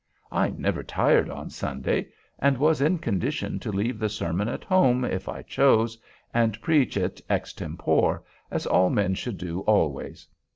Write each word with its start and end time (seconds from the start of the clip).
I 0.31 0.49
never 0.57 0.81
tired 0.81 1.29
on 1.29 1.51
Sunday, 1.51 2.07
and 2.39 2.57
was 2.57 2.81
in 2.81 2.97
condition 2.97 3.59
to 3.59 3.71
leave 3.71 3.99
the 3.99 4.09
sermon 4.09 4.47
at 4.47 4.63
home, 4.63 5.05
if 5.05 5.29
I 5.29 5.43
chose, 5.43 5.95
and 6.33 6.59
preach 6.59 6.97
it 6.97 7.21
extempore, 7.29 8.23
as 8.49 8.65
all 8.65 8.89
men 8.89 9.13
should 9.13 9.37
do 9.37 9.59
always. 9.59 10.27